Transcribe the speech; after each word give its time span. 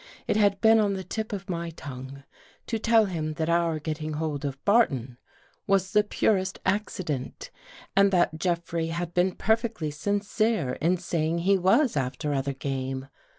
It 0.25 0.35
had 0.35 0.59
been 0.61 0.79
on 0.79 0.93
the 0.93 1.03
tip 1.03 1.31
of 1.31 1.47
my 1.47 1.69
tongue 1.69 2.23
to 2.65 2.79
tell 2.79 3.05
him 3.05 3.33
that 3.35 3.49
our 3.49 3.77
getting 3.77 4.13
hold 4.13 4.43
of 4.43 4.57
Barton 4.65 5.19
was 5.67 5.91
the 5.91 6.03
purest 6.03 6.57
accident 6.65 7.51
and 7.95 8.09
that 8.09 8.39
Jeffrey 8.39 8.87
had 8.87 9.13
been 9.13 9.35
perfectly 9.35 9.91
sincere 9.91 10.71
in 10.81 10.97
saying 10.97 11.37
he 11.45 11.55
was' 11.55 11.95
after 11.95 12.33
other 12.33 12.53
game. 12.53 13.09